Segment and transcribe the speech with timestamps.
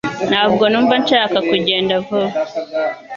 [0.29, 2.35] Ntabwo numva nshaka kugenda vuba